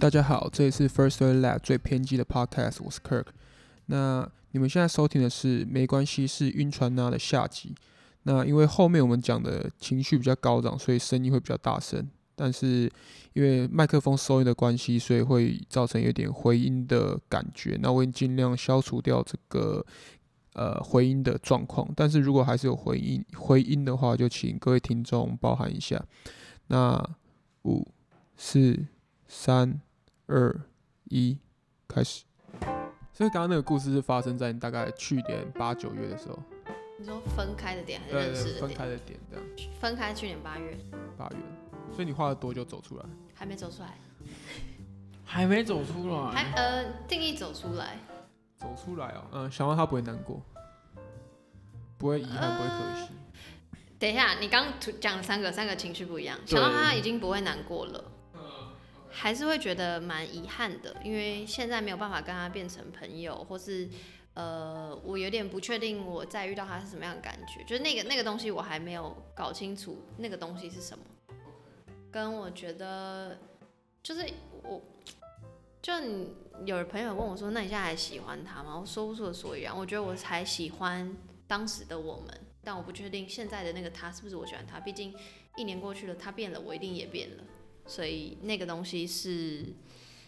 [0.00, 3.24] 大家好，这里是 First Story Lab 最偏激的 Podcast，我是 Kirk。
[3.86, 7.74] 那你们现在收听的是没关系是晕船呐的下集。
[8.22, 12.08] 那因为后面我们讲的情绪比较高涨，所以声音会比较大声。
[12.36, 12.88] 但是
[13.32, 17.76] 因为麦克风收音的关系，所以会造成有点回音的感觉。
[17.82, 19.84] 那我会尽量消除掉这个
[20.52, 21.88] 呃回音的状况。
[21.96, 26.00] 但是如果还是有回音回音的话，就请各位听众包涵一下。
[26.68, 27.04] 那
[27.64, 27.84] 五
[28.36, 28.86] 四
[29.26, 29.80] 三。
[30.28, 30.54] 二
[31.04, 31.38] 一，
[31.88, 32.24] 开始。
[33.12, 36.38] 所以刚刚那个故事是发生在你大概去年八九月的时候。
[36.98, 39.44] 你说分开的点还是认识分开的点这样。
[39.80, 40.76] 分开去年八月。
[41.16, 41.36] 八月。
[41.92, 43.04] 所以你花了多久走出来？
[43.34, 43.98] 还没走出来。
[45.24, 46.30] 还没走出来。
[46.30, 47.96] 还呃，定义走出来。
[48.58, 50.42] 走出来哦，嗯，想到他不会难过，
[51.96, 53.12] 不会遗憾，呃、不会可惜。
[53.98, 54.66] 等一下，你刚
[55.00, 56.38] 讲了三个，三个情绪不一样。
[56.44, 58.04] 想到他已经不会难过了。
[59.20, 63.88] 还是会觉得蛮遗憾的，因为现在没有办法跟他变成朋友，或是
[64.34, 71.04] 呃，我有点不确定我再遇到他是什么样的感觉，就是那个那个东西我还没有搞清楚那个东西是什么。
[72.12, 73.36] 跟我觉得
[74.04, 74.24] 就是
[74.62, 74.80] 我，
[75.82, 76.30] 就你
[76.64, 78.78] 有朋友问我说，那你现在还喜欢他吗？
[78.78, 79.76] 我说不出所以然。
[79.76, 81.12] 我觉得我才喜欢
[81.48, 84.78] 当时的我们，但我不确定现在的那个他是不是我喜欢他。
[84.78, 85.12] 毕竟
[85.56, 87.42] 一年过去了，他变了，我一定也变了。
[87.88, 89.64] 所以那个东西是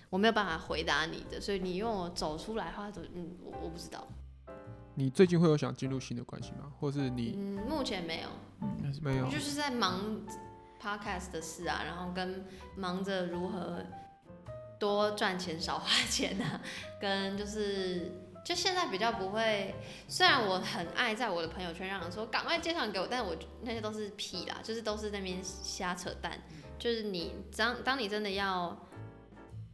[0.09, 4.09] 我没有办法回答你的，所以你用我走出来的话，嗯，我我不知道。
[4.97, 6.73] 你最近会有想进入新的关系吗？
[6.81, 7.35] 或是你？
[7.37, 8.29] 嗯，目前没有。
[8.61, 9.27] 嗯，没有。
[9.31, 10.21] 就是在忙
[10.83, 12.45] podcast 的事啊，然后跟
[12.77, 13.85] 忙着如何
[14.79, 16.61] 多赚钱少花钱啊，
[17.01, 18.11] 跟就是
[18.45, 19.75] 就现在比较不会。
[20.09, 26.39] 虽然我很爱在我的朋友圈让人说赶快介绍给我，但是我那些都是屁啦，就是都是那边瞎扯淡。
[26.81, 28.77] 就是你当当你真的要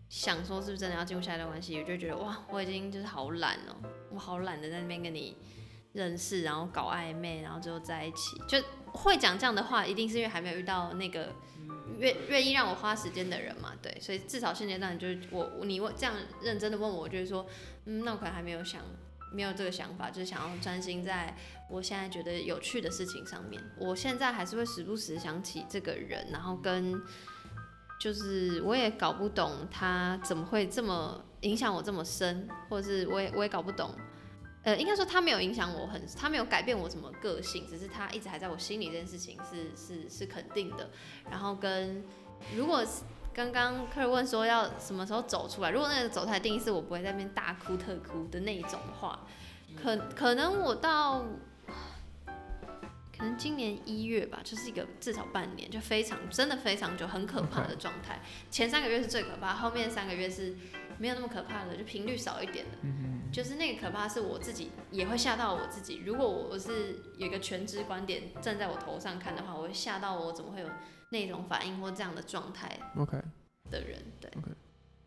[0.09, 3.77] 想说是不是真的要进入下一段关系，我就觉得哇，我已经就是好懒哦，
[4.11, 5.37] 我好懒得在那边跟你
[5.93, 8.37] 认识，然后搞暧昧，然后最后在一起。
[8.49, 8.61] 就
[8.93, 11.33] 会讲这样的话，一定是因为还没有遇到那个
[11.99, 13.73] 愿愿意让我花时间的人嘛。
[13.81, 17.47] 对，所以至少现阶段就是我你问这样认真的问我，我就是说，
[17.85, 18.83] 嗯，那我可能还没有想。
[19.33, 21.37] 没有这个想法，就是想要专心在
[21.71, 23.63] 我现在觉得有趣的事情上面。
[23.79, 27.01] 我现在还是会时不时想起这个人，然后跟
[28.01, 33.91] 就是我也搞不懂他怎么会这么影响我这么深，或者是我也我也搞不懂。
[34.63, 40.91] 呃，应该说他没有影响我很，他没有改变我什么个性，只是他一直还在我心里，这件事情是是是肯定的。
[41.31, 42.05] 然后跟
[42.55, 42.85] 如果。
[43.37, 45.69] 刚刚客人问说要什么时候走出来？
[45.69, 49.27] 如果那个走出来定义是我不会在那边大哭特哭的那一种话，
[49.77, 51.23] 可可能我到
[53.19, 58.21] 可能今年一月吧，就是一个至少半年，就非常真的非常久，很可怕的状态。
[58.51, 60.55] 前三个月是最可怕，后面三个月是
[60.99, 62.79] 没有那么可怕的，就频率少一点的。
[62.83, 66.01] 嗯就是那个可怕是我自己也会吓到我自己。
[66.05, 70.69] 如果我是有一个全知观点站在我头上看的话，我会吓到我怎么会有。
[71.11, 73.17] 那种反应或这样的状态，OK
[73.71, 74.51] 的人.对，OK，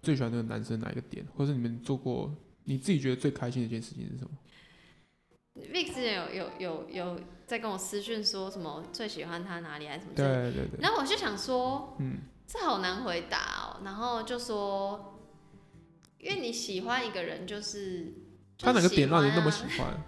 [0.02, 2.34] 最喜欢那个男生哪一个点，或者你们做过
[2.64, 4.32] 你自己觉得最开心的一件事情是什么
[5.74, 7.20] ？Vic 之前有有有有
[7.50, 10.14] 在跟我私讯说什么最喜欢他哪里还是什么？
[10.16, 10.80] 对对对。
[10.80, 13.82] 然后我就想说，嗯，这好难回答哦。
[13.84, 15.20] 然后就说，
[16.20, 18.14] 因为你喜欢一个人，就是，
[18.60, 20.00] 他哪个点让你那么喜欢？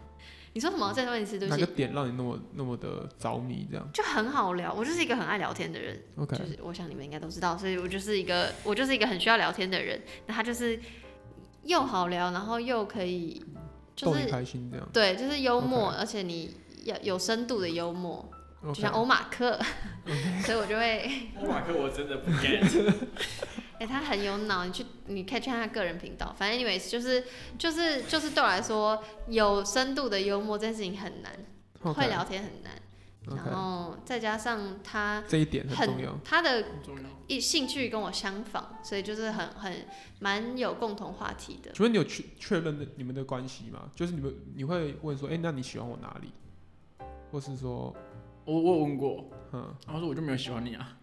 [0.53, 0.93] 你说什么？
[0.93, 1.61] 再问一次，对不起。
[1.61, 3.67] 哪个点让你那么那么的着迷？
[3.71, 4.71] 这样就很好聊。
[4.71, 5.99] 我就是一个很爱聊天的人。
[6.17, 9.99] OK，就是我想你们应该都知道，所以我就是一个我就是一个很需要聊天的人。
[10.27, 10.79] 那他就是
[11.63, 13.43] 又好聊，然后又可以
[13.95, 14.87] 就是开心这样。
[14.93, 18.29] 对，就是幽默.而且你要有深度的幽默
[18.63, 18.73] ，okay.
[18.73, 19.59] 就像欧马克
[20.05, 20.41] ，okay.
[20.45, 21.29] 所以我就会。
[21.39, 22.93] 欧马克我真的不 get。
[23.81, 26.35] 哎、欸，他很有脑，你去，你可以去看他个人频道。
[26.37, 27.23] 反正，anyways，就是，
[27.57, 31.31] 就是，就是对我来说，有深度的幽默这件事情很难
[31.81, 31.93] ，okay.
[31.93, 32.71] 会聊天很难。
[33.23, 33.35] Okay.
[33.35, 36.65] 然后再加上他这一点很重要，他的
[37.27, 39.85] 一兴趣跟我相仿，所以就是很很
[40.19, 41.71] 蛮有共同话题的。
[41.71, 43.89] 请问你有确确认你们的关系吗？
[43.95, 46.31] 就是你们你会问说，哎、欸，那你喜欢我哪里？
[47.31, 47.95] 或是说，
[48.45, 49.23] 我我有问过，
[49.53, 50.97] 嗯，然后说我就没有喜欢你啊。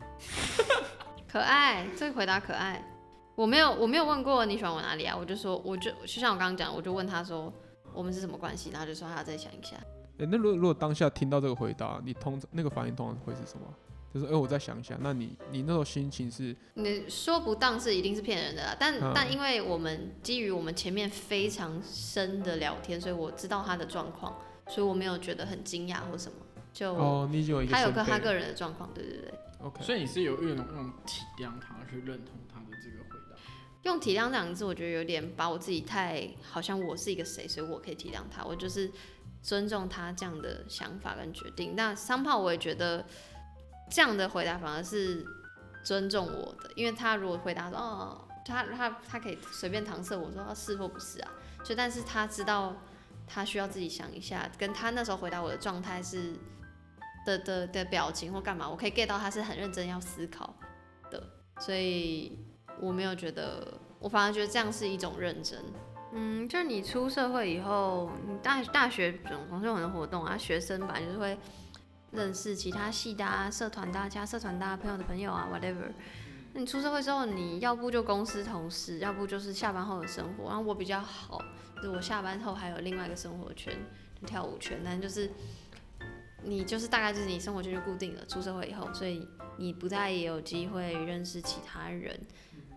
[1.26, 2.84] 可爱，这个回答可爱。
[3.34, 5.16] 我没有，我没有问过你喜欢我哪里啊？
[5.16, 7.52] 我就说，我就就像我刚刚讲，我就问他说，
[7.94, 8.70] 我们是什么关系？
[8.70, 9.76] 然后就说他要再想一下。
[9.76, 13.66] 哎、欸，那如果如果当下听到这个回答，你通那个反应通常会是什么？
[14.12, 14.96] 就是哎、欸，我再想一下。
[15.00, 16.56] 那你你那种心情是？
[16.75, 18.76] 你说不当是一定是骗人的啦。
[18.76, 24.34] 但、嗯、但因为我们基于我们前面非常深的聊天，所以我知道他的状况，
[24.69, 26.38] 所以我没有觉得很惊讶或什么。
[26.73, 29.35] 就哦，你有他有个他个人的状况，对对对。
[29.61, 33.37] OK，所以你是有用那种体谅他去认同他的这个回答？
[33.82, 38.44] 用体谅这两个字，我觉得有点把我自己太好像我是一个谁，所以我可以体谅他。
[38.44, 38.88] 我就是
[39.43, 41.75] 尊重他这样的想法跟决定。
[41.75, 43.05] 那三炮我也觉得
[43.91, 45.26] 这样的回答反而是
[45.82, 51.31] 尊重我的，因为他如果回答说哦，他他他可以随便搪塞我说他是或不是啊，
[51.64, 52.76] 就但是他知道
[53.28, 56.32] 他需要自己想一下，跟他那时候回答我的状态是
[57.26, 60.54] 的的的表情或干嘛，我可以 get 到他是很认真要思考
[61.10, 61.22] 的，
[61.60, 62.38] 所以。
[62.80, 65.60] 我没有觉得，我反而觉得这样是一种认真。
[66.12, 71.36] 嗯，就是你出社会以后，你大大学总总是有很多活动啊，学生本来就是会
[72.12, 75.90] 认识其他系的啊、社团的、其他社团的朋友的朋友啊，whatever。
[76.58, 80.44] 你出社会之后，你要不就公司同事，要不就是下班后的生活。
[80.49, 81.40] 然后我比较好，
[81.76, 83.72] 就是我下班后还有另外一个生活圈，
[84.26, 85.31] 跳舞圈，但就是。
[86.44, 89.26] 你就是大概就是你生活圈就固定了，出社会以后，所以
[89.56, 92.16] 你不太有机会认识其他人。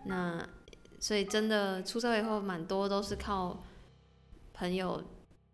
[0.04, 0.44] 那
[0.98, 3.62] 所以真的出社会以后，蛮多都是靠
[4.52, 5.00] 朋友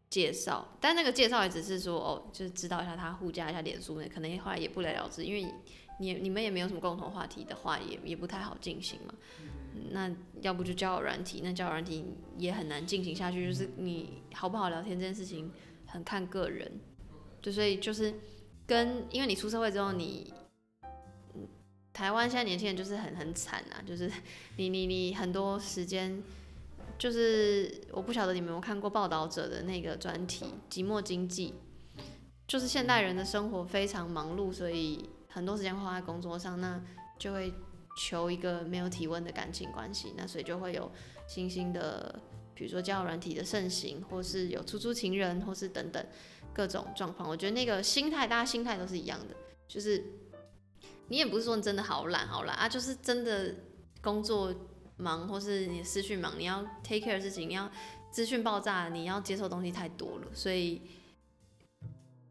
[0.08, 5.54] 介绍，但那个介绍也只是说哦，就是知道一下他互加一下脸书，可能后来也不了了之，因为
[5.98, 9.14] 你你们也没有什么共同话题的话，也也不太好进行嘛。
[9.90, 10.10] 那
[10.42, 12.04] 要不就交友软体，那交友软体
[12.36, 15.50] 也很难进行下去，就是你好不好聊天这件事情
[15.86, 16.80] 很看个人。
[17.40, 18.12] 就所以就是
[18.66, 20.32] 跟，因为你出社会之后你，
[21.34, 21.46] 你
[21.92, 24.10] 台湾现在年轻人就是很很惨啊，就是
[24.56, 26.20] 你你你很多时间，
[26.98, 31.54] 就是我不晓得你们有看过报道者的那个专题《寂寞经济》，
[32.48, 36.82] 就是现代人的生活非常忙碌，所以很多时间花在工作上，那
[37.18, 37.52] 就会
[37.96, 40.90] 求一个没有体温的感情关系，那所以就会有
[41.26, 42.20] 新兴的，
[42.54, 46.04] 比如说交友软体的盛行，或是有出租情人，或是等等。
[46.54, 49.36] 各种状况，我觉得那个心态，大家心态都是一样的，
[49.68, 50.02] 就是
[51.06, 53.54] 你也不是说你真的好懒好懒啊，就是真的
[54.00, 54.52] 工作
[54.96, 57.70] 忙，或是你思绪忙，你要 take care 的事情，你要
[58.10, 60.82] 资讯爆炸，你要接受东西太多了，所以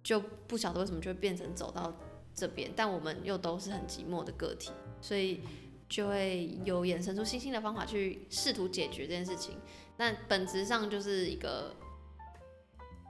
[0.03, 1.97] 就不晓得为什么就会变成走到
[2.37, 5.41] 这边，但我们又都是很寂寞的个体，所以
[5.89, 9.57] 就会有衍生出新兴的方法去试图解决这件事情，
[9.97, 11.75] 那本质上就是一个。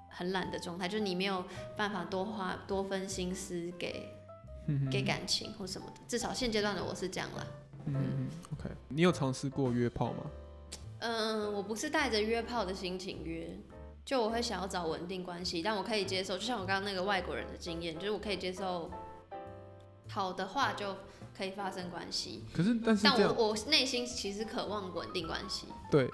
[0.10, 1.46] 很懒的状态，就是你没有
[1.76, 4.10] 办法多花多分心思给
[4.92, 6.02] 给感情或什么的。
[6.08, 7.46] 至少现阶段的我是这样啦。
[7.86, 8.68] 嗯，OK。
[8.88, 10.24] 你有尝试过约炮吗？
[11.02, 13.48] 嗯，我不是带着约炮的心情约，
[14.04, 16.36] 就我会想要找稳定关系，但我可以接受。
[16.36, 18.90] 就像我刚刚那个外国人的经验，就是我可以接受
[20.18, 20.98] 好的话就
[21.38, 22.44] 可以发生关系。
[22.54, 25.68] 可是，但是，但我我内心其实渴望稳定关系。
[25.90, 26.10] 对，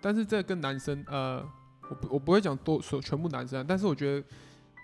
[0.00, 1.44] 但是这跟男生呃。
[1.90, 4.26] 我不我不会讲多说全部男生，但是我觉得，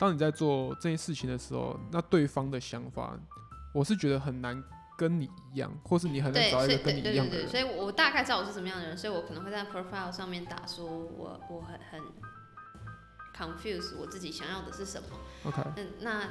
[0.01, 3.15] 当你在做这件事情的时候，那对方的想法，
[3.75, 4.65] 我是觉得很难
[4.97, 7.47] 跟你一样，或是你很难找一个跟你一样的人。
[7.47, 12.01] 所以我大概知道我是什么样的人，所以我可能会在 profile 上面打说我我很很
[13.37, 15.09] confuse 我自己想要的是什么。
[15.45, 16.27] OK，嗯，那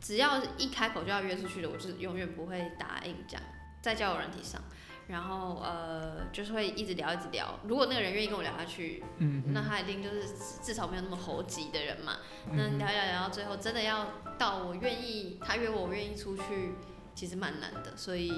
[0.00, 3.42] 只要一开口就要约出去的，我就是永远不会答应这样，
[3.82, 4.60] 在交友软体上。
[5.08, 7.58] 然后呃，就是会一直聊，一直聊。
[7.64, 10.28] 如果那个人愿意跟我聊下去，嗯，那他一定就是
[10.62, 12.18] 至少没有那么猴急的人嘛。
[12.48, 14.06] 嗯、那聊聊聊到最后，真的要
[14.38, 16.74] 到我愿意，他约我，我愿意出去，
[17.12, 17.96] 其实蛮难的。
[17.96, 18.30] 所以，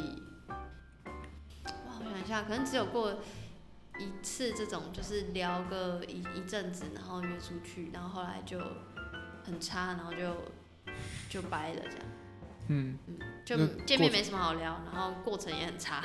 [0.49, 3.19] 哇，我想一下，可能只有过
[3.99, 8.59] 一次这种，就是聊个一一阵子，然后约出去，然后后来就
[9.45, 10.35] 很差，然后就
[11.29, 12.07] 就掰了这样。
[12.69, 16.03] 嗯嗯，就见面没什么好聊，然后过程也很差。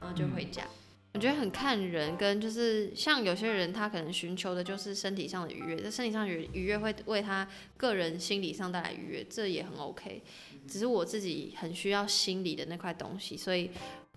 [0.00, 0.68] 然后就回家，嗯，
[1.14, 7.48] 我觉得很看人，跟就是像有些人，他可能寻求的就是身体上的愉悦，这身体上愉愉悦会为他
[7.78, 10.22] 个人心理上带来愉悦，这也很 OK。
[10.68, 13.70] 只是我自己很需要心理的那块东西，所以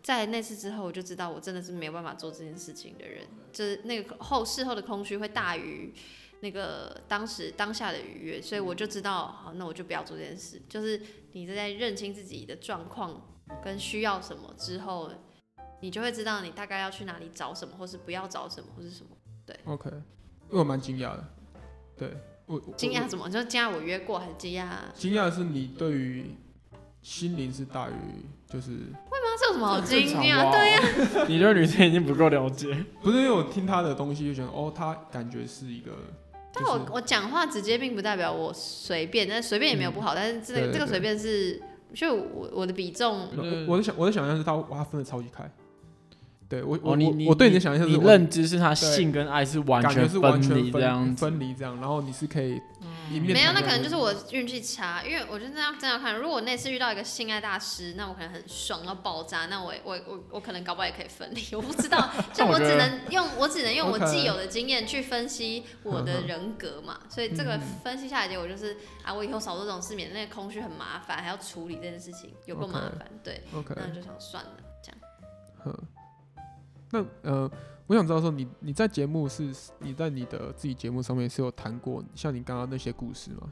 [0.03, 5.93] 在那次之后，我就知道我真的是没有办法做这件事情的人，就是那个后事后的空虚会大于
[6.41, 10.61] 那个当时当下的愉悦，所以我就知道，好，那我就不要做这件事。
[10.69, 11.01] 就是
[11.33, 13.21] 你在认清自己的状况
[13.63, 15.09] 跟需要什么之后。
[15.79, 19.11] 你就会知道你大概要去哪里找什么，或是不要找什么，或是什么。
[19.45, 21.23] 对，OK，因为我蛮惊讶的。
[21.95, 22.17] 对，
[22.47, 23.29] 我惊讶什么？
[23.29, 24.69] 就惊讶我约过，还是惊讶？
[24.95, 26.35] 惊讶的是你对于
[27.03, 27.93] 心灵是大于
[28.47, 28.71] 就是。
[28.71, 29.37] 会吗？
[29.39, 30.51] 这有什么好惊讶？
[30.51, 31.25] 对呀、啊。
[31.27, 32.83] 你对女生已经不够了解。
[33.03, 35.91] 不是因为我听她的东西就觉得哦，她感觉是一个。
[36.57, 40.13] 但我我讲话直接并不代表我随便，但随便也没有不好。
[40.13, 41.61] 嗯、但是这个这个随便是，
[41.93, 43.27] 就我我的比重。
[43.67, 45.49] 我的想我的想象是他哇分的超级开。
[46.49, 52.61] 对我我我对你的想象是，你认知是他性跟爱是完全分离这样分离这样，然后你是可以。
[53.09, 74.51] 没有，那可能就是我运气差，因为我觉得这样这样看，如果我那次遇到一个性爱大师，那我可能很爽到爆炸，那我我我我可能搞不好也可以分离，我不知道， 就我只能用我只能用我既有的经验去分析我的人格嘛，所以这个分析下来结果就是啊，我以后少做这种事，免得那个空虚很麻烦，还要处理这件事情，有够麻烦，对，那就想算了
[74.83, 75.77] 这样。
[76.91, 77.51] 那呃。
[77.89, 83.49] 我想知道说你你在节目是你在你的自己节目上面是有谈过像你刚刚那些故事吗？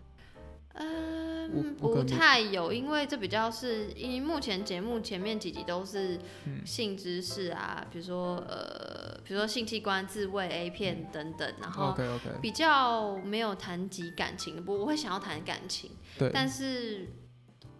[0.73, 6.19] 嗯，不太有，因为这比较是因为目前节目前面几集都是
[6.65, 11.95] 性知识啊，嗯、比如说呃，比如说性器官、自慰、A 片等等，然后
[12.41, 17.07] 比较没有谈及感情的，不，我会想要谈感情，对，但是。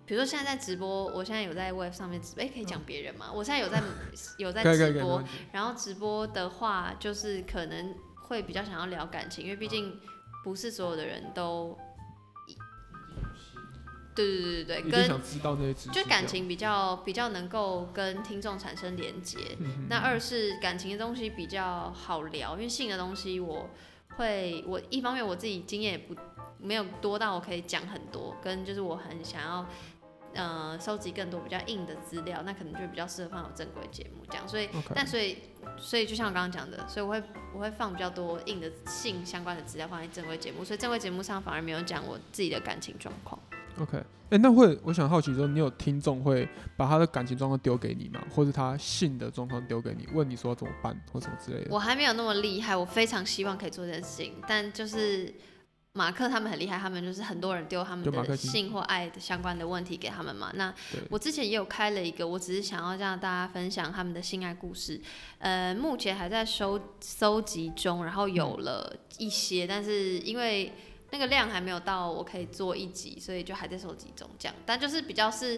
[0.05, 3.31] 比如说现在在直播，我现在有在 web 上面直播，哎、欸，可以讲别人吗？
[3.33, 3.81] 我现在有在
[4.37, 9.99] 有在直播，然后直播的话，就是可能会比较想要聊感情，因为毕竟
[10.43, 11.75] 不是所有的人都，
[14.13, 15.21] 对对对对对，跟
[15.91, 19.57] 就感情比较比较能够跟听众产生连接。
[19.89, 23.71] 那二是感情的东西比较好聊，因为性的东西我
[24.17, 26.15] 会我一方面我自己经验也不
[26.59, 29.67] 没有多到我可以讲很多，跟就是我很想要。
[30.35, 34.47] 呃，收集更多比较硬的资料，那可能就比较适合放到正规节目这样。
[34.47, 35.37] 所以.但所以，
[35.77, 37.23] 所以就像我刚刚讲的，所以我会
[37.53, 43.39] 我会放比较多硬的性相关的资料放在正规节目，所以正规节目上反而没有讲我自己的感情状况。
[43.79, 48.21] OK，哎、欸，那会我想好奇说，你有听众会把他的感情状况丢给你吗？
[48.29, 51.67] 或者他性的状况丢给你，问你说怎么办或什么之类的？
[51.71, 55.33] 我还没有那么厉害，我非常希望可以做这件事情，但就是。
[55.97, 60.51] 马克他们很厉害，他们就是很多人丢他们的性或爱的相关的问题给他们嘛。
[60.55, 60.73] 那
[61.09, 64.99] 我之前也有开了一个，我只是想要让大家分享他们的性爱故事。
[65.39, 70.73] 呃，目前还在收搜集中，然后有了一些，但是因为
[71.11, 74.55] 那个量还没有到我可以做一集，所以就还在收集中这样。
[74.65, 75.57] 但就是比较是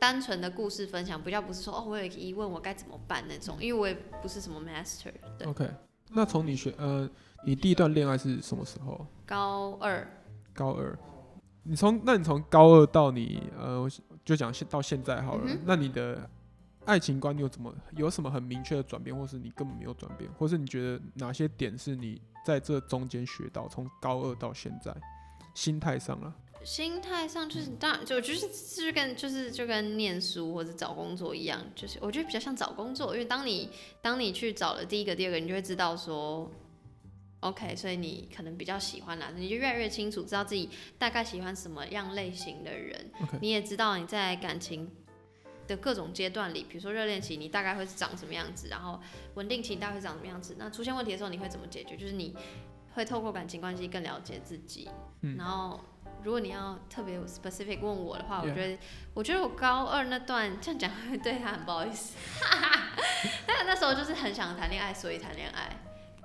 [0.00, 5.12] 单纯的故事分享，比较不是说哦，我有一个疑问，我该怎么办那种，因为我也不是什么 master。
[5.38, 5.46] 对。
[5.46, 5.70] OK，
[6.10, 7.08] 那从你学呃。
[7.44, 9.06] 你第一段恋爱是什么时候？
[9.26, 10.06] 高二。
[10.52, 10.96] 高二，
[11.64, 13.90] 你从那你从高二到你呃，
[14.24, 15.42] 就讲现到现在好了。
[15.46, 16.30] 嗯、那你的
[16.84, 23.66] 爱情观有怎么有什么很明确的转变，或是你根本没有转变，或是你觉得哪些点是你在这中间学到？
[23.66, 24.94] 从高二到现在，
[25.54, 26.32] 心态上了。
[26.62, 33.68] 心态上就是当然就就是就是跟就是就跟念书或者找工作一样，就是我觉得比较像找工作，因为当你
[34.00, 36.48] 当你去找了第一个、第二个，你就会知道说。
[37.44, 43.10] OK，所以你可能比较喜欢啦，你就越来越清楚，知道自己大概喜欢什么样类型的人。
[43.20, 43.38] Okay.
[43.40, 44.90] 你也知道你在感情
[45.66, 48.98] 的各种阶段里，比如说热恋期，你大概会是长什么样子，然后
[49.34, 50.56] 稳定期大概会长什么样子。
[50.58, 51.96] 那出现问题的时候，你会怎么解决？
[51.98, 52.34] 就是你
[52.94, 54.88] 会透过感情关系更了解自己。
[55.20, 55.78] 嗯、然后，
[56.22, 58.78] 如果你要特别 specific 问我的话，我觉得.
[59.12, 62.16] 我觉得我高二那段这样讲会 对他很不好意思，
[63.46, 65.68] 但那时候就是很想谈恋爱，所以谈恋爱。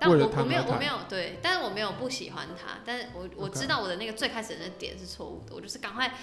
[0.00, 6.14] 但我我没有我没有对，但是我没有不喜欢他，但是我我知道我的那个最开始的那点是错误的，我就是赶快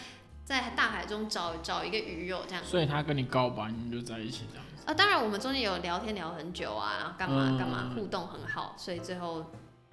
[0.43, 2.63] 在大海中找找一个鱼友这样。
[2.63, 4.83] 所以他跟你告白，你们就在一起这样子。
[4.87, 9.45] 啊，当然我们中间有聊天聊很久啊，然后干嘛干嘛，互动很好，所以最后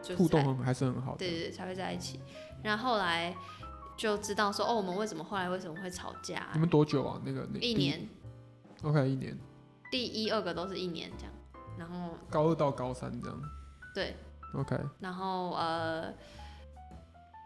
[0.02, 1.14] 就互动还是很好。
[1.16, 2.20] 对对对，才会在一起。
[2.62, 3.36] 然后后来
[3.98, 6.48] 就知道说，哦，我们为什么后来为什么会吵架？
[6.54, 7.20] 你们多久啊？
[7.22, 8.08] 那个那一年。
[8.82, 9.38] OK，一年。
[9.90, 11.32] 第一、二个都是一年这样，
[11.78, 13.40] 然后高二到高三这样。
[13.94, 14.16] 对
[14.54, 16.12] ，OK，然后呃，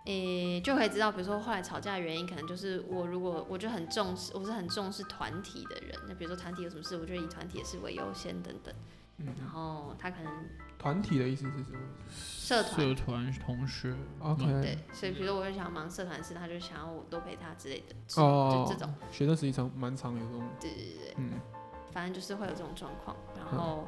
[0.07, 5.95] 诶、欸，就可以知道，比如说后来吵架的原因，可能就是我如果我就很重视，我是很重视团体的人。
[6.09, 8.75] 那比如说团体有什么事，我就以团体的事为优先等等。
[9.19, 10.33] 嗯，然后他可能
[10.79, 11.79] 团体的意思是什么？
[12.09, 14.47] 社团、社团同学，OK。
[14.63, 18.23] 对，所以比如说我就想忙社团事，他就想要我多陪他之类的。
[18.23, 18.95] 哦，就这种。
[19.11, 20.49] 学生实际上蛮常有这种。
[20.61, 21.33] 对对对，嗯，
[21.91, 23.87] 反正就是会有这种状况，然后。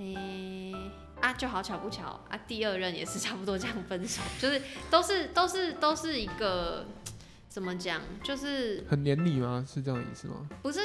[0.00, 0.90] 诶、欸、
[1.20, 6.86] 啊，就好巧不巧啊，第二任也是差不多这样分手， 就是都是都是都是一个
[7.48, 9.62] 怎么讲，就是很黏你吗？
[9.68, 10.48] 是这样的意思吗？
[10.62, 10.80] 不是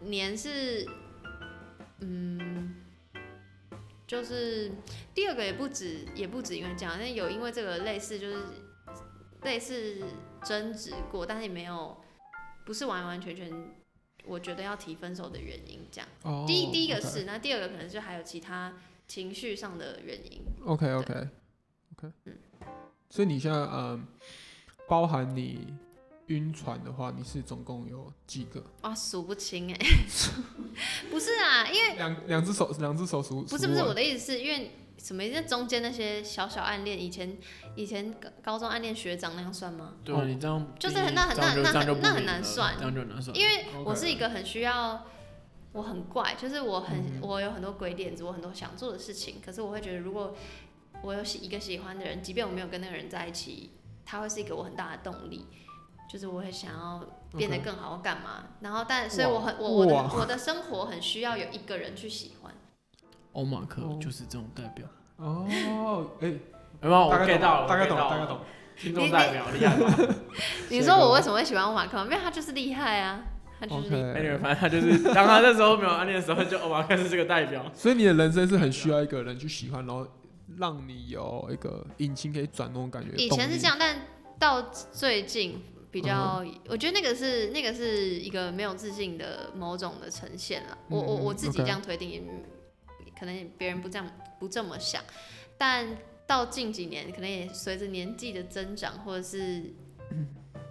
[0.00, 0.84] 黏，是
[2.00, 2.74] 嗯，
[4.08, 4.72] 就是
[5.14, 8.42] 第二个也不止也不止因为这样，但有因为这个类似就是
[9.42, 10.02] 类似
[10.42, 11.96] 争执过，但是也没有
[12.64, 13.48] 不是完完全全。
[14.28, 16.08] 我觉得要提分手的原因，这样。
[16.22, 16.44] 哦。
[16.46, 18.72] 第一第一个是，那第二个可能就还有其他
[19.06, 20.42] 情绪上的原因。
[20.64, 21.14] OK OK
[21.96, 22.12] OK。
[22.26, 22.36] 嗯。
[23.10, 24.06] 所以你现在嗯，
[24.86, 25.72] 包含你
[26.26, 28.62] 晕船的话，你是总共有几个？
[28.82, 29.78] 哇，数不清哎。
[31.10, 33.42] 不是啊，因为两两只手，两只手数。
[33.42, 35.42] 不是不是，我的意思是因为什么意思？
[35.42, 37.38] 中间那些小小暗恋，以前
[37.76, 39.94] 以前高中暗恋学长那样算吗？
[40.04, 43.36] 对啊，你这样就是很那很那那很那很难算，这样就难算。
[43.36, 45.06] 因为我是一个很需要，
[45.72, 50.36] 我很怪，就是我很我有很多鬼点子，我很多想做的事情，可是我会觉得如果
[51.02, 53.70] 我有喜一个喜欢的人，即便我没有跟那个人在一起，
[54.04, 55.46] 他会是一个我很大的动力。
[56.10, 57.04] 就是我会想要
[57.36, 62.54] 变得更好，干嘛然后，但所以我很我我的我的生活很需要有一个人去喜欢。
[63.38, 64.84] 欧马克就是这种代表。
[65.16, 65.46] 哦，
[66.20, 66.26] 哎，
[66.82, 67.06] 有没有？
[67.06, 68.40] 我 get 到了，大概懂，大概懂。
[68.76, 69.94] 听众代表厉害吗？
[70.68, 72.02] 你说我为什么会喜欢欧马克？
[72.04, 73.22] 因为他就是厉害啊，
[73.60, 74.38] 他就是厉害。
[74.38, 77.64] 反正他就是当他那时候没有暗恋的时候，就欧马克是这个代表。
[77.72, 80.04] 所以你的人生是很需要一个人去喜欢，然后
[80.56, 83.16] 让你有一个引擎可以转那种感觉。
[83.16, 84.00] 以前是这样，但
[84.38, 85.60] 到最近。
[85.90, 90.76] 比较，我觉得那个是那个是一个没有自信的某种的呈现了。
[90.90, 92.28] 我我我自己这样推定，
[93.18, 94.06] 可能别人不这样
[94.38, 95.02] 不这么想。
[95.56, 95.96] 但
[96.26, 99.64] 到近几年，可能也随着年纪的增长，或者是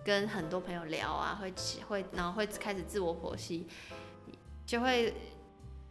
[0.05, 1.53] 跟很多朋友聊啊，会
[1.87, 3.67] 会然后会开始自我剖析，
[4.65, 5.13] 就会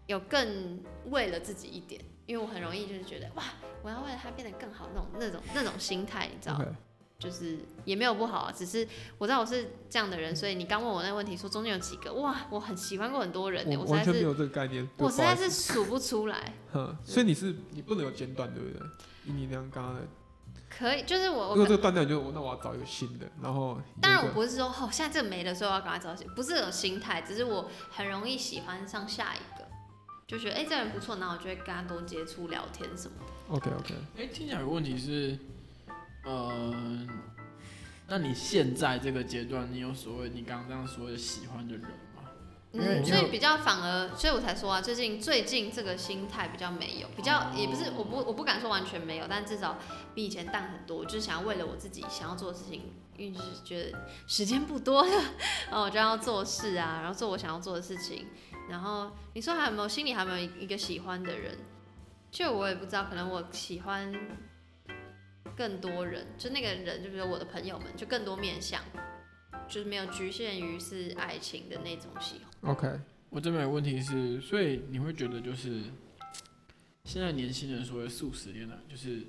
[0.06, 2.00] 有更为了自己一点。
[2.26, 3.44] 因为我很容易就是觉得哇，
[3.82, 6.76] 我要为了他变得更好那种那种那种心态，你知道吗？
[7.18, 16.52] 就是也没有不好啊，只是我知道我是这样的人，所以你刚问我那个问题，说中间有几个哇，我很喜欢过很多人呢，我完全没有这个概念，我实在是数不出来。
[16.72, 18.86] 哼，所以你是你不能有间断，对不对？
[19.24, 20.02] 以你那样刚刚的，
[20.68, 29.66] 可以，就是我如果这个断掉，就那我要找一个新的，然后当然我不是说哦，现在这个没了，所以我要赶快找新，不是这种心态，只是我很容易喜欢上下一个，
[30.26, 33.54] 就觉得哎、欸、这人不错，然后我就会跟他多接触聊天什么的。
[33.54, 35.38] OK OK，哎、欸，听起来有个问题是。
[36.26, 36.74] 呃，
[38.08, 42.22] 那你现在这个阶段，你有所谓你刚刚这样说的喜欢的人吗？
[42.72, 49.78] 嗯，所以比较反而，所以我才说啊，最近最近这个心态比较没有，比较也不是，我不我不敢说完全没有，但至少
[50.14, 51.04] 比以前淡很多。
[51.04, 52.82] 就是想要为了我自己想要做的事情，
[53.16, 55.22] 因为就是觉得时间不多了，
[55.70, 58.26] 然后我就要做事啊，然后做我想要做的事情。
[58.68, 61.56] 然后你说还有没有心里还有没有一个喜欢的人？
[62.32, 64.12] 就我也不知道，可能我喜欢。
[65.56, 68.82] 更多人，就那个人，就比如我的朋友们，就更多面向，
[69.66, 72.72] 就是没有局限于是爱情的那种喜欢。
[72.72, 75.80] OK，我这边有问题是，所以你会觉得就是
[77.04, 79.22] 现在年轻人所谓素食恋爱，就是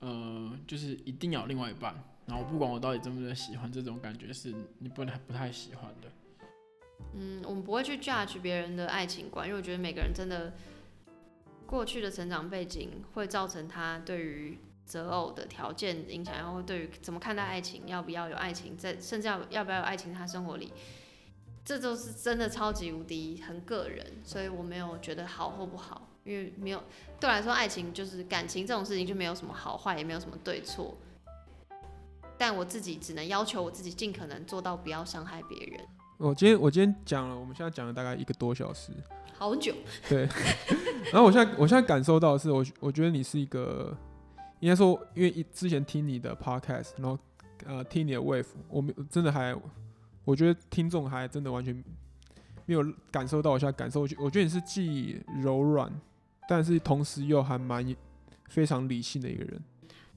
[0.00, 1.94] 呃，就是一定要另外一半，
[2.26, 6.12] 然后不管我到底真不真喜欢这种感觉，是你不能不太喜欢的。
[7.14, 10.52] 嗯，我们不会去 judge 别人的爱情观，因为我觉得每个人真的。
[11.66, 20.72] 过去的成长背景会造成他对于择偶的条件影响，然后对于怎么看待爱情，要不要有爱情，在甚至要要不要有爱情，他生活里，
[21.64, 26.82] 这都是真的超级无敌很个人，所以我没有觉得好或不好，因为没有
[27.18, 30.96] 对我来说，爱情就是感情这种事情就没有什么好坏，也没有什么对错，
[32.38, 35.80] 但我自己只能要求我自己尽可能做到不要伤害别人。
[36.18, 38.90] 我今天我今天讲了，我们现在讲了大概一个多小时。
[39.34, 39.74] 好久，
[40.08, 40.26] 对，
[41.12, 43.94] 然后我现在我现在感受到的是，我我觉得你是一个，
[44.60, 47.18] 应该说，因为之前听你的 podcast，然后
[47.66, 49.54] 呃听你的 wave，我们真的还，
[50.24, 51.84] 我觉得听众还真的完全
[52.64, 55.92] 没有感受到我现在感受，我觉我觉得你是既柔软，
[56.48, 57.94] 但是同时又还蛮
[58.48, 59.60] 非常理性的一个人。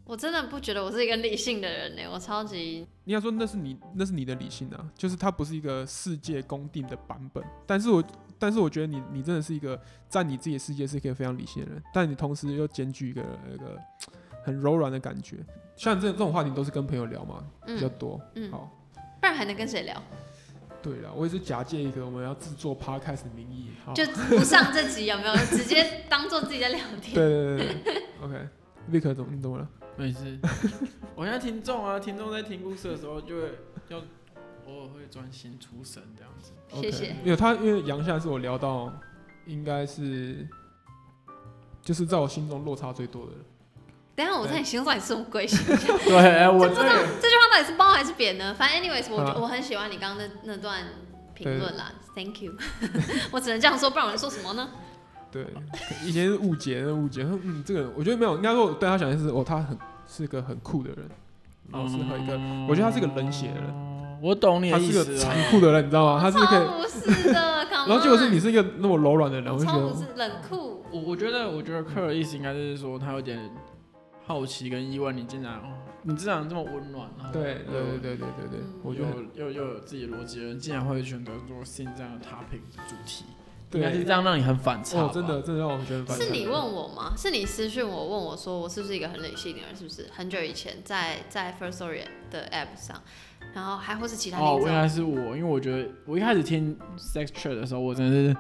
[0.09, 2.87] 我真的不觉得我是一个理性的人呢，我超级。
[3.03, 8.03] 你要说那是你那是你的理性啊，就是它不是一个世界公定的版本，但是我。
[8.41, 13.21] 但是我觉得你你真的是一个在你自己的世界是一个非常理性的人，但你同时又兼具一个
[13.53, 13.77] 一个
[14.45, 15.35] 很柔软的感觉。
[15.75, 18.17] 像这这种话题都是跟朋友聊嘛，嗯、比较多。
[18.35, 20.01] 嗯，好，不然还能跟谁聊？
[20.81, 25.35] 对了，我也是假借一个我们要制作 podcast 的名义，就不上这集有没有？
[25.47, 27.13] 直接当做自己在聊天。
[27.13, 29.69] 对对对对，OK，Vic 怎么你怎么了？
[29.99, 30.39] 没事，
[31.15, 33.59] 我现在听众啊，听众在听故事的时候就会
[33.89, 34.01] 要。
[34.67, 37.15] 偶尔会专心出神这样子，谢谢。
[37.23, 38.93] 因为他因为杨夏是我聊到，
[39.47, 40.47] 应该是，
[41.81, 43.41] 就是在我心中落差最多的人。
[44.15, 45.97] 等下我在你心中到底是什么鬼形象？
[46.05, 48.53] 对，我这这句话到底是褒还是贬呢？
[48.53, 50.83] 反正 anyways，我我很喜欢你刚刚那那段
[51.33, 52.53] 评论啦，Thank you。
[53.33, 54.69] 我只能这样说，不然我能说什么呢？
[55.31, 55.45] 对，
[56.05, 57.23] 以前是误解，误解。
[57.23, 61.09] 嗯，这个我觉得没有，应该说我对他想的是，哦，他很是个很酷的人，
[61.71, 62.33] 然后适合一个，
[62.67, 63.73] 我觉得他是个冷血的人。
[64.21, 64.97] 我懂你的意思。
[64.99, 66.19] 他是个残酷的人，你知道吗？
[66.19, 66.67] 他是可以。
[66.67, 69.87] 不是的， 然后结果是你是一个那么柔软的人，我就觉得。
[69.87, 70.83] 不是冷酷。
[70.91, 73.39] 我我觉得，我觉得克尔意思应该就是说，他有点
[74.25, 75.61] 好奇跟意外，你竟然
[76.01, 83.38] 你竟然这么温暖，然后对对对对对对对，嗯我就又又又有自己逻辑的人，竟然会选择做新这样的 topic 主题，对
[83.73, 87.13] 应该是这样让你很反差、哦，真的真的让我觉得反是你问我吗？
[87.15, 89.75] 是你私讯我问我说我是不是一个很理性的人？
[89.75, 90.07] 是不是？
[90.11, 92.01] 很久以前在在 First Story
[92.31, 93.01] 的 app 上，
[93.53, 98.37] 然后还或是其他哦，听众应该是我，因为我觉得我一开始听 Sex Trade 的时候，我真的是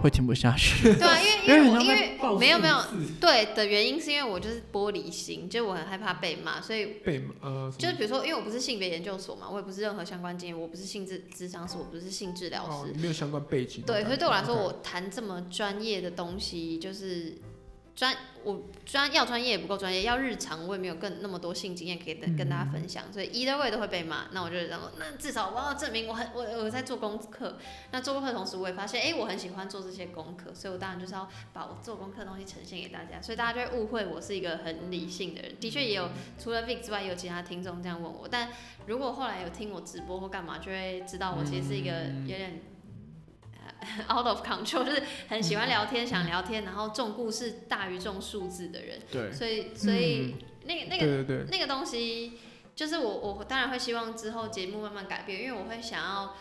[0.00, 0.82] 会听不下去。
[0.94, 2.82] 对啊，因为 因为我因为没有没有
[3.20, 13.82] 对的原因是因为我就是玻璃心，就我很害怕被骂，所以被呃，就是比如说，因为我不是性别研究所嘛，我也不是任何相关经验，我不是性智智商师，我不是性治疗哦师，，没有相关背景。
[13.86, 17.36] 对，所以对我来说，我谈这么专业的东西，就是
[17.96, 24.28] 专我专要专业也不够专业，要日常我也没有更那么多性经验可以跟跟大家分享，所以 either way 都会被骂。
[24.32, 27.58] 那我就这样说，那至少我要证明我很我我在做功课。
[27.90, 35.56] 那做功课的同时，我也发现，哎、我很喜欢做这些功课，所以我当然就是要把我做功课的东西呈现给大家，所以大家就会误会我是一个很理性的人。
[35.60, 38.50] 的确也有除了 Vic 之外，也有其他听众这样问我，但
[38.86, 42.62] 如果后来有听我直播或干嘛，就会知道我其实是一个有点。
[44.10, 49.00] out of control，就是很喜欢聊天，想聊天，然后重故事大于重数字的人。
[49.10, 52.38] 对，所以，所以、那个那个对对对，那个东西，
[52.74, 56.36] 就是我我当然会希望之后节目慢慢改变，因为我会想要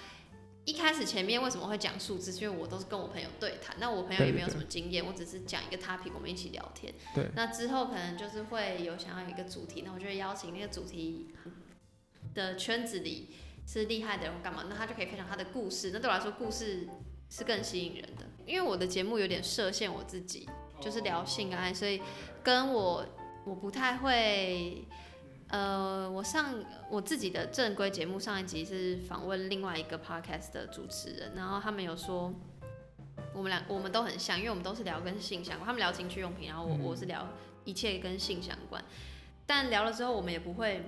[0.65, 6.93] 一开始前面为什么会讲数字，是因为我都是跟我朋友对谈，那我朋友也没有什么经验，我只是讲一个 topic，我们一起聊天。
[7.15, 7.29] 对。
[7.35, 11.29] 那之后可能就是会有想要有一个主题，那我就会邀请那个主题
[12.35, 13.29] 的圈子里
[13.65, 15.91] 是厉害的人干嘛，那他就可以分享他的故事。
[15.93, 16.87] 那对我来说，故事
[17.29, 20.49] 是更吸引人的，因为我的节目有点设限我自己，
[20.81, 22.01] 就是聊性爱，所以
[22.43, 23.05] 跟我
[23.45, 24.85] 我不太会。
[25.51, 32.31] 呃，我上我自己的正规节目上一集是访问另外一个 podcast 的主持人，然后他们有说，
[33.33, 37.27] 我们俩我们都很像，因为我们都是聊跟性相关，他们聊情趣用品，然后我我是聊
[37.65, 38.79] 一切跟性相关，
[39.47, 40.83] 但聊了之后，我们也不会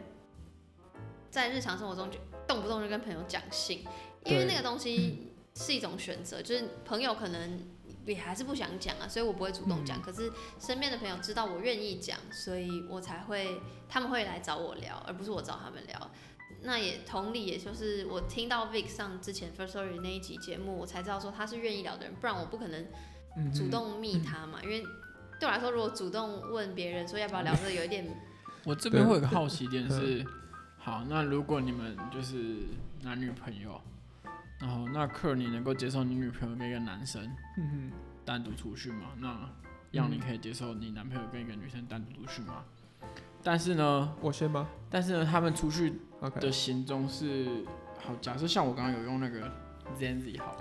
[1.32, 3.84] 在日常生活中就动不动就跟朋友讲性，
[4.26, 7.60] 因为那个东西是一种选择，就是朋友可能。
[8.04, 10.00] 也还是不想讲啊，所以我不会主动讲。
[10.00, 16.10] 嗯、可是身边的朋友知道我愿意讲，所以我才会，他们会来找我聊，而不是我找他们聊。
[16.64, 22.88] 那也同理，也就是我听到 Vic 上之前 First Story 那一集节目，我才知道说他是愿意聊的人，不然我不可能
[23.54, 24.58] 主动密他嘛。
[24.64, 24.84] 嗯、因为
[25.40, 28.04] 对我来说，如果主动问别人说要不要聊这，有一点。
[28.66, 30.26] 我这边会有个好奇点是，
[30.80, 32.64] 好，那如果你们就是
[33.04, 33.80] 男女朋友。
[34.62, 37.30] 然后，那克你能够接受你女朋友跟一个男生
[38.24, 39.08] 单独出去吗？
[39.18, 39.50] 那
[39.92, 42.64] 让你可以接受你男朋友跟一个女生单独出去吗？
[43.44, 44.70] 但是呢，我先吗？
[44.88, 47.66] 但是呢，他们出去，OK 的行踪是
[48.00, 48.16] 好。
[48.22, 49.52] 假设像我刚刚有用那个
[50.00, 50.56] Zenzi 好，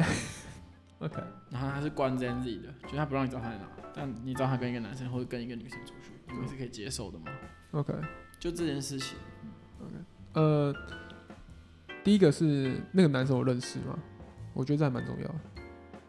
[1.01, 7.27] OK，然后他是关 Zenzi 的，就是他不让你知道他在哪，但你知道他跟一个男生或者跟一个女生出去，你们是可以接受的吗
[7.73, 7.93] ？OK，
[8.39, 9.19] 就这件事情
[9.83, 9.95] ，OK，
[10.33, 10.75] 呃。
[12.03, 13.99] 第一个是那个男生我认识吗？
[14.55, 15.35] 我觉得这还蛮重要的。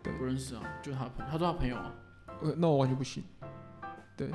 [0.01, 1.93] 对，不认识啊，就是他朋友，他说他朋友啊。
[2.41, 3.23] 呃，那我完全不行。
[4.17, 4.31] 对，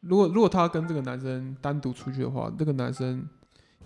[0.00, 3.26] 如果如果他跟这个男生单独出去的话，那个男生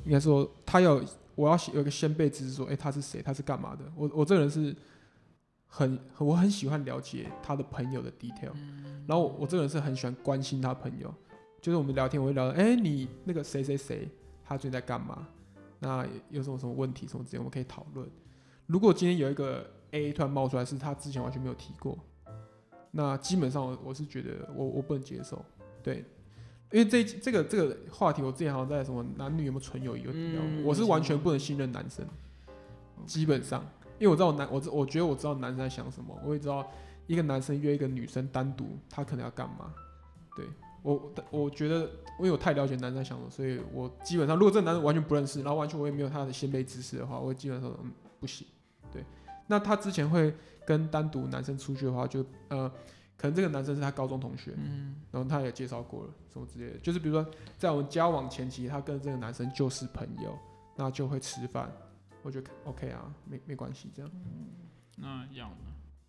[0.05, 1.01] 应该说他要
[1.35, 3.23] 我要有一个先辈知识，说，哎，他是谁？
[3.23, 3.85] 他是干嘛的？
[3.97, 4.75] 我我这个人是
[5.67, 8.53] 很我很喜欢了解他的朋友的 detail，
[9.07, 11.13] 然后我我这个人是很喜欢关心他朋友，
[11.63, 14.09] 就是我们聊天我会聊，哎，你那个谁谁谁，
[14.45, 15.27] 他最近在干嘛？
[15.85, 18.09] 那有什么什么问题什么之类，我们可以讨论。
[18.67, 21.99] 如果今天有一个 A 突然冒出来，是他之前完全没有提过，
[22.91, 25.45] 那基本上我我是觉得我我不能接受。
[25.83, 25.97] 对，
[26.73, 32.07] 因为这这个这个话题，我之前好像在什么男女有没有纯友谊有提到，嗯、我是完全不能信任男生。
[33.05, 33.61] 基本上，
[33.99, 36.67] 因为我知道男我我觉得我知道男生在想什么，我也知道
[37.07, 39.75] 一个男生约一个女生单独，他可能要干嘛。
[40.35, 40.47] 对。
[40.85, 41.81] 我我觉得，
[42.19, 48.47] 因为我太了解男生想的，所以我基本上，如果这个男生完全不认识，然后完全我也没有他的先辈知识的话，我基本上嗯不行。
[48.93, 49.03] 对，
[49.47, 50.35] 那他之前会
[50.67, 52.71] 跟单独男生出去的话，就呃，
[53.17, 60.39] 可能这个男生是他高中同学，嗯，然后他也介绍过了什么之类的，就是比如说在我们交往前期，他跟这个男生就是朋友，
[60.77, 61.73] 那就会吃饭，
[62.23, 64.11] 我觉得 OK 啊，没没关系这样。
[64.15, 64.47] 嗯，
[64.97, 65.57] 那要呢？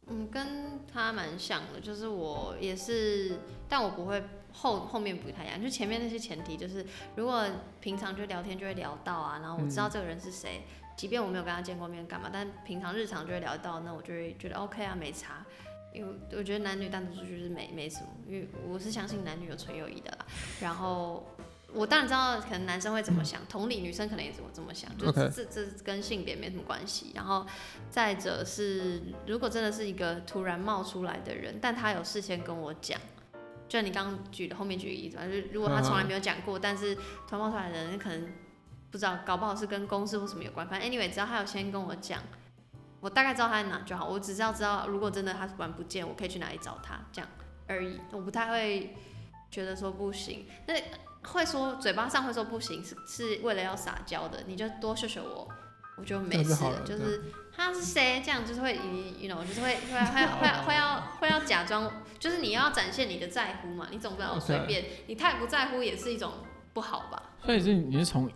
[0.08, 4.24] 嗯，跟他蛮像的，就是我也是，但我不会
[4.56, 7.46] 后后面不太一样，就前面那些前提就是，如果
[7.80, 15.46] 平常就聊天就会聊到啊，然后我知道这个人是谁，嗯、即便我没有跟他见过面干嘛，但平常日常就会聊到，那我就会觉得 OK 啊，没差，
[15.94, 20.26] 因为我觉得男女单独出去是没没什么，因为我是相信男女有纯友谊的啦，
[20.62, 21.26] 然后。
[21.74, 27.12] 我当然知道，可能男生会怎么想，同理女生可能也怎么这么想，就是这这跟性别没什么关系。
[27.14, 27.46] 然后
[27.90, 32.98] 再者是，如果真的是一个突然冒出来的人，但他有事先跟我讲，
[33.68, 38.32] 就像你刚刚举的后面举的例子，就是如果他从来没有讲过，但是突然冒出来的人可能
[38.92, 40.68] 不知道，搞不好是跟公司或什么有关。
[40.68, 42.22] 反正 anyway，只要他有先跟我讲，
[43.00, 44.08] 我大概知道他在哪就好。
[44.08, 47.30] 我只是要知道，如果真的他突然不见，我可以去哪里找他，这样
[47.68, 48.00] 而已。
[48.12, 48.96] 我不太会
[49.50, 50.76] 觉得说不行，那
[51.24, 55.48] 会说嘴巴上会说不行，是是为了要撒娇的，你就多秀秀我。
[55.98, 57.24] 我就没事了，就是
[57.56, 58.76] 他是谁，这样就是会
[59.20, 61.90] ，you know，就是会会会 会会要会要假装，
[62.20, 66.34] 就是你要展现你的在乎嘛，你总不能随便，你太不在乎也是一种
[66.74, 67.22] 不好吧？
[67.44, 68.30] 所以是你是从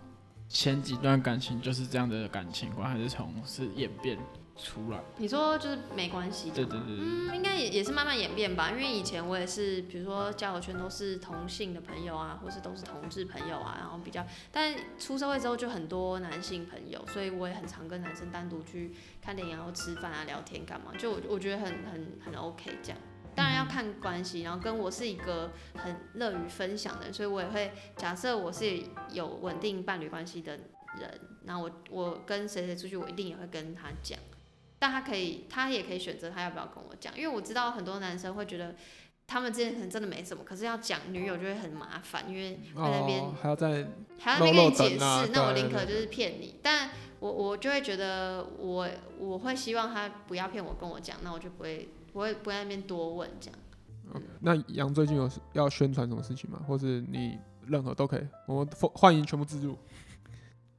[0.48, 4.18] 前几段感情就是这样的感情观，还是从是演变？
[4.62, 22.98] 出来，你说就是没关系，对对对，嗯，应该也也是慢慢演变吧，因为以前我也是，比如说交友圈都是同性的朋友啊，或是都是同志朋友啊，然后比较，但出社会之后就很多男性朋友，所以我也很常跟男生单独去看电影，然后吃饭啊、聊天干嘛，就我我觉得很很很 OK 这样，
[23.36, 30.58] 当然要看关系，然后跟我是一个很乐于分享的人，所以我也会假设我是有稳定伴侣关系的
[31.00, 34.20] 人，那我我跟谁谁出去，我一定也会跟他讲。
[34.80, 38.74] 但他可以，他也可以选择他要不要跟我讲，因为我知道很多男生会觉得
[39.28, 43.88] 他们之间可能真的没什么，可是要讲女友就会很麻烦，因为在那边、哦、还要在
[44.18, 46.56] 还要那边跟你解释、啊，那我宁可就是骗你。
[46.64, 46.90] 但
[47.20, 48.90] 我我就会觉得我
[49.20, 53.60] 我会希望他不要骗我跟我讲，那我就不会不会不会在那边多问这样。
[54.40, 56.60] 那杨最近有要宣传什么事情吗？
[56.68, 57.38] 或是你
[57.68, 59.78] 任何都可以，我们欢迎全部自助。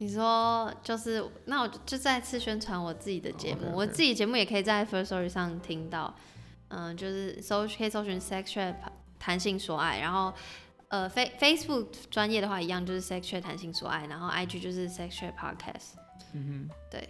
[0.03, 3.75] 你说就是，那我就再次宣传我自己的节目，okay, okay.
[3.75, 6.15] 我自己节目也可以在 First Story 上听到，
[6.69, 8.75] 嗯、呃，就是搜可以搜寻 Sex
[9.19, 10.33] 谈性说爱，然后
[10.89, 15.91] 呃 Face Facebook 专业的话一样就是 Sex Chat 谈性说爱，然后 IG 就是 Sex Chat Podcast，
[16.33, 17.07] 嗯哼，对，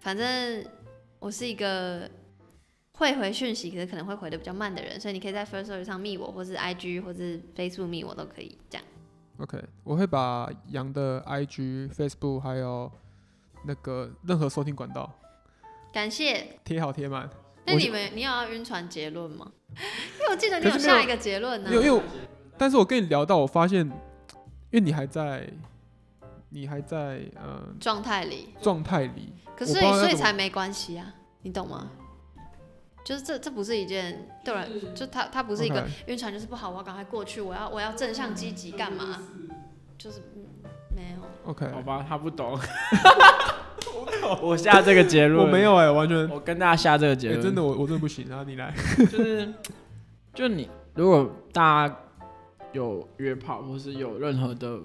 [0.00, 0.66] 反正
[1.20, 2.10] 我是一个
[2.94, 8.84] 会回讯息，可是可能会回的比较慢的人，所以你可以在 First Story 上密我，或是 IG 或是 Facebook 密我都可以这样。
[9.38, 12.90] OK，我会把羊的 IG、Facebook 还有
[13.64, 15.12] 那个任何收听管道，
[15.92, 17.28] 感谢贴好贴满。
[17.66, 19.50] 那你们你有要晕船结论吗？
[19.74, 21.70] 因为我记得你有下一个结论呢。
[21.72, 22.02] 因为因为，
[22.56, 23.92] 但是我跟你聊到，我发现，因
[24.72, 25.50] 为你还在，
[26.50, 29.32] 你还在呃状态里，状态里。
[29.56, 31.90] 可是所以才没关系啊，你懂吗？
[33.04, 39.18] 就是这这不是一件对人，就他他不是一个晕船就是不好，我要赶快过去，我要我要正向积极干嘛？
[39.98, 40.20] 就是
[40.96, 41.50] 没有。
[41.50, 42.58] OK，好吧，他不懂。
[44.40, 46.28] 我下这个结论，我没有哎、欸，完全。
[46.30, 48.74] 我跟大家下这个结论、欸，真的我我真的不行，然后你来。
[49.10, 49.52] 就是，
[50.32, 51.96] 就你如果大家
[52.72, 54.80] 有约炮或是有任何的。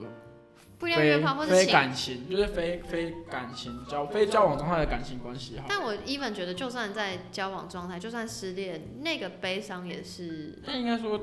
[0.80, 5.60] 不一样约炮或者非感情，就是非非感情交非交往状态的感情关系。
[5.68, 10.58] 但我 even 觉得，就算在交往状态，就算失恋，那个悲伤也是。
[10.66, 11.20] 那应该说，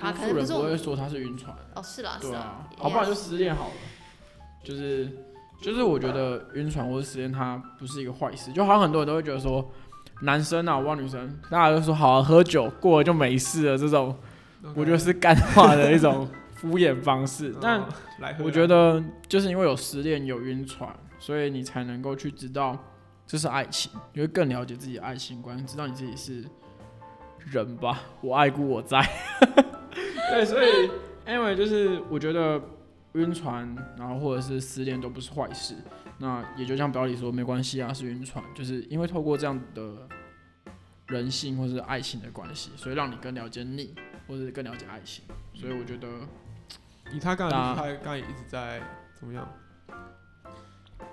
[0.00, 1.56] 啊，可能不是我会说他是晕船。
[1.74, 3.72] 哦，是啦，对啊，是好不好就失恋好了。
[4.62, 5.08] 就是
[5.62, 8.52] 就是，我觉得晕船或者失恋，它不是一个坏事。
[8.52, 9.66] 就好像很多人都会觉得说，
[10.20, 14.14] 男生啊，我帮女生，大家都说好啊，喝酒过了就没事了，这种
[14.74, 16.28] 我觉得是干话的一种。
[16.56, 17.86] 敷衍方式，但
[18.42, 22.76] 我觉得就是因为有失恋、有晕船，所以你才能够去知道
[23.26, 26.44] 这是爱情，你会更了解自己的爱情观，知道你自己是
[27.50, 28.00] 人吧。
[28.22, 29.06] 我爱故我在，
[30.32, 30.90] 对，所以
[31.26, 32.58] anyway 就是我觉得
[33.12, 35.74] 晕船，然后或者是失恋都不是坏事。
[36.18, 40.08] 那也就像表里说，没关系啊，是晕船，就是因为透过这样的
[41.08, 43.94] 人性或是爱情的关系，所以让你更了解你，
[44.26, 45.22] 或者更了解爱情。
[45.52, 46.08] 所以我觉得。
[47.12, 48.80] 以他刚才，他刚才一直在
[49.14, 49.48] 怎么样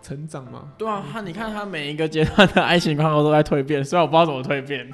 [0.02, 0.74] 成长吗？
[0.78, 4.94] 对啊，他你看他每一个阶段的爱情观都在蜕变，虽然我不知道怎么蜕变。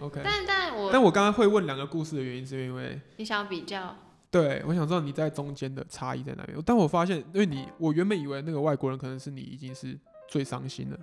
[0.00, 3.96] OK，但但我但我刚刚会问两个故事的原因，是因为你想比较。
[4.30, 6.56] 对，我想知道你在中间的差异在哪边。
[6.64, 9.98] 但我发现，因为你，我原本以为那个外国人可能是你已经是
[10.28, 10.98] 最伤心了，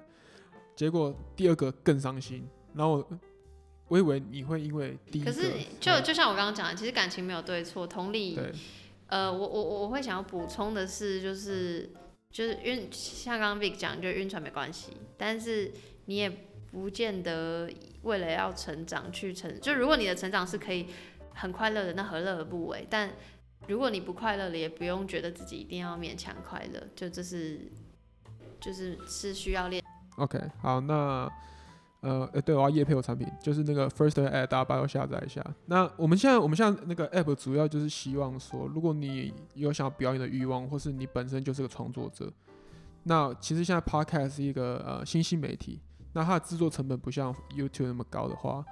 [0.76, 2.48] 结果第二个更伤心。
[2.76, 3.19] 然后我，
[3.88, 8.39] 我以为你会因为第一个，可是就就像我刚刚讲的，其实感情没有对错，同理。
[9.08, 11.91] 呃，我我我会想要补充的是，就是
[12.32, 15.72] 就是晕，像刚刚 Vic 讲，就晕船没关系，但是
[16.06, 16.30] 你也
[16.72, 17.70] 不见得
[18.02, 20.88] 为了要成长去成，就如果你的成长是可以
[21.34, 22.88] 很快乐的，那何乐而不为？
[22.89, 23.12] 但
[23.68, 27.72] 如果你不快乐了，也不用觉得自己一定要勉强快乐，就这是
[28.60, 29.84] 就是是需要练。
[30.18, 31.32] OK，好，那。
[32.06, 35.44] 呃，对，我要夜配我产品，就是那个 First App，大家帮我下载一下。
[35.65, 42.32] 那我们现在，我们现在那个 App 主要就是希望说，如果你有想要表演的欲望，或是你本身就是个创作者，
[43.06, 45.82] 那其实现在 Podcast 是一个呃新兴媒体，
[46.13, 48.63] 那它的制作成本不像 YouTube 那么高的话，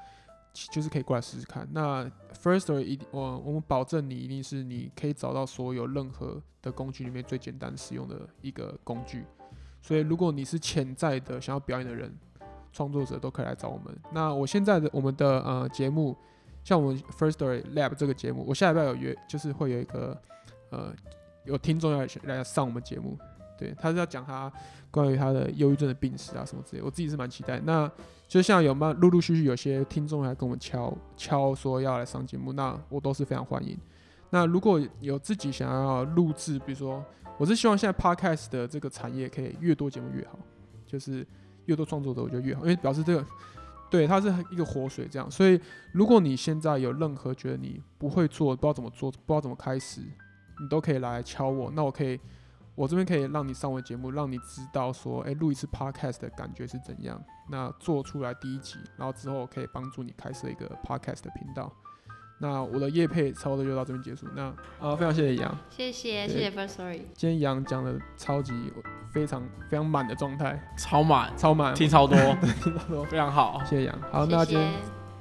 [0.71, 1.67] 就是可以过来试试看。
[1.71, 2.07] 那
[2.39, 9.23] First 一，我我们保证你一定是你可以找到所有任何的工具里面最简单使用的一个工具。
[9.81, 12.15] 所以如果你是潜在的想要表演的人，
[12.73, 13.95] 创作者都可以来找我们。
[14.11, 16.13] 那我现在的我们的呃节目，
[16.65, 20.21] 像我们 First Story Lab 这个节目，我下礼拜有约，就是会有一个
[20.71, 20.93] 呃
[21.45, 23.17] 有听众要来上我们节目。
[23.55, 24.51] 对，他是要讲他
[24.89, 27.59] 关于他的忧郁症的病史啊什么之类，我自己是蛮期待。
[27.63, 27.89] 那
[28.27, 33.77] 就像有蛮陆陆续续有些听众来跟我们敲敲说要来上节目，那我都是非常欢迎。
[34.31, 37.05] 那如果有自己想要录制，比如说，
[37.37, 40.39] 我是希望现在 Podcast 的这个产业可以越多节目越好，
[40.87, 41.25] 就是
[41.65, 43.25] 越多创作者我觉得越好，因为表示这个
[43.89, 45.29] 对它是一个活水这样。
[45.29, 45.59] 所以
[45.93, 50.01] 如果你现在有任何觉得你不会做，不知道怎么做，不知道怎么开始，
[50.59, 52.19] 你都可以来敲我，那我可以。
[52.75, 57.23] 我这边可以让你上我节目，让你知道说，诶，录一次 podcast 的感觉是怎样。
[57.47, 61.71] 那做出来第一集，然后之后可以帮助你开设一个 podcast 的频道。
[62.37, 64.27] 那我的夜配差不多就到这边结束。
[64.35, 64.43] 那
[64.79, 67.01] 啊，非常谢谢杨，谢谢谢谢 Firstory。
[67.13, 68.53] 今天杨讲的超级
[69.13, 71.31] 非常非常满的状态，超满。
[71.37, 72.17] 超满，听超多，
[72.61, 74.01] 听超多，非常好，谢谢杨。
[74.11, 74.71] 好，那今天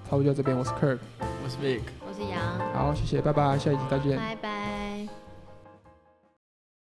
[0.08, 2.40] 差不多就到这边，我是 Kirk，我是 Vic，我是杨。
[2.74, 4.61] 好，谢谢，拜拜，下一集再见，拜拜。